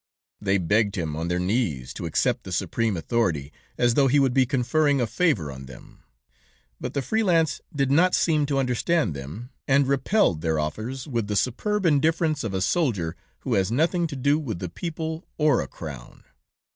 [0.41, 4.33] They begged him on their knees to accept the supreme authority, as though he would
[4.33, 6.01] be conferring a favor on them,
[6.79, 11.27] but the free lance did not seem to understand them, and repelled their offers with
[11.27, 15.61] the superb indifference of a soldier who has nothing to do with the people or
[15.61, 16.23] a crown.